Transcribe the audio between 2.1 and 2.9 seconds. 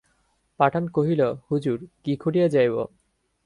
করিয়া যাইব?